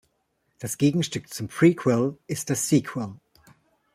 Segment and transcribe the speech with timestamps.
[0.57, 3.17] Das Gegenstück zum Prequel ist das Sequel.